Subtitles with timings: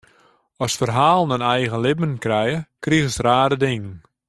[0.65, 3.93] As ferhalen in eigen libben krije, krigest rare dingen.